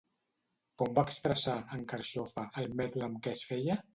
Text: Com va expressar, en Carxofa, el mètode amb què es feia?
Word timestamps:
Com 0.81 0.95
va 0.99 1.03
expressar, 1.07 1.57
en 1.77 1.85
Carxofa, 1.93 2.45
el 2.63 2.73
mètode 2.83 3.07
amb 3.09 3.23
què 3.27 3.37
es 3.37 3.47
feia? 3.51 3.79